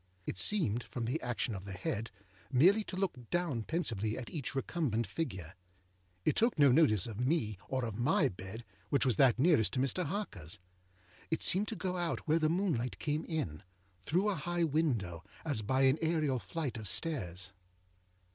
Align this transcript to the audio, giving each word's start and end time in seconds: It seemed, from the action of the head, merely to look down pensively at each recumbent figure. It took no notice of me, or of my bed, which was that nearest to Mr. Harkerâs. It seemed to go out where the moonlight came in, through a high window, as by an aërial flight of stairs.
It 0.25 0.39
seemed, 0.39 0.81
from 0.81 1.05
the 1.05 1.21
action 1.21 1.53
of 1.53 1.65
the 1.65 1.73
head, 1.73 2.09
merely 2.51 2.83
to 2.85 2.95
look 2.95 3.29
down 3.29 3.61
pensively 3.61 4.17
at 4.17 4.31
each 4.31 4.55
recumbent 4.55 5.05
figure. 5.05 5.53
It 6.25 6.35
took 6.35 6.57
no 6.57 6.71
notice 6.71 7.05
of 7.05 7.19
me, 7.19 7.59
or 7.69 7.85
of 7.85 7.99
my 7.99 8.27
bed, 8.29 8.65
which 8.89 9.05
was 9.05 9.17
that 9.17 9.37
nearest 9.37 9.73
to 9.73 9.79
Mr. 9.79 10.03
Harkerâs. 10.07 10.57
It 11.29 11.43
seemed 11.43 11.67
to 11.67 11.75
go 11.75 11.97
out 11.97 12.27
where 12.27 12.39
the 12.39 12.49
moonlight 12.49 12.97
came 12.97 13.25
in, 13.25 13.61
through 14.03 14.27
a 14.29 14.33
high 14.33 14.63
window, 14.63 15.23
as 15.45 15.61
by 15.61 15.83
an 15.83 15.97
aërial 15.97 16.41
flight 16.41 16.77
of 16.77 16.87
stairs. 16.87 17.51